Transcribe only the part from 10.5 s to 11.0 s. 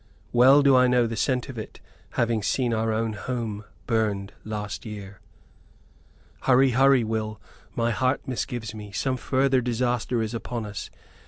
us.